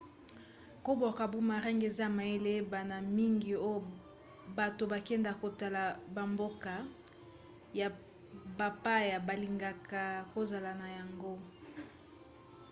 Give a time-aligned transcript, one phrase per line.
[0.83, 3.85] kobwaka boomerang eza mayele eyebana mingi oyo
[4.57, 5.83] bato bakendaka kotala
[6.15, 6.73] bamboka
[7.79, 7.87] ya
[8.59, 10.03] bapaya balingaka
[10.33, 11.33] kozala na yango